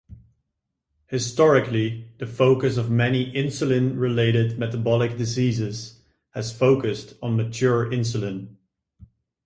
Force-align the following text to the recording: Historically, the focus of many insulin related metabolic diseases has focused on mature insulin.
Historically, 1.05 2.07
the 2.17 2.25
focus 2.25 2.75
of 2.75 2.89
many 2.89 3.31
insulin 3.33 3.99
related 3.99 4.57
metabolic 4.57 5.15
diseases 5.15 6.01
has 6.31 6.51
focused 6.51 7.13
on 7.21 7.37
mature 7.37 7.85
insulin. 7.85 8.55